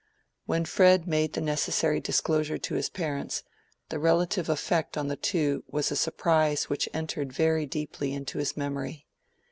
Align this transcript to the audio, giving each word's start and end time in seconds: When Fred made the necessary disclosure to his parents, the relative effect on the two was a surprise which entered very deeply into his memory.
When 0.47 0.65
Fred 0.65 1.05
made 1.07 1.33
the 1.33 1.41
necessary 1.41 1.99
disclosure 1.99 2.57
to 2.57 2.73
his 2.73 2.89
parents, 2.89 3.43
the 3.89 3.99
relative 3.99 4.49
effect 4.49 4.97
on 4.97 5.09
the 5.09 5.15
two 5.15 5.63
was 5.67 5.91
a 5.91 5.95
surprise 5.95 6.63
which 6.69 6.89
entered 6.91 7.31
very 7.31 7.67
deeply 7.67 8.11
into 8.11 8.39
his 8.39 8.57
memory. 8.57 9.05